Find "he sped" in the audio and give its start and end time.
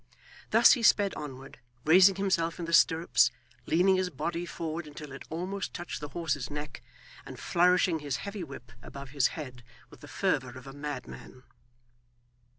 0.73-1.13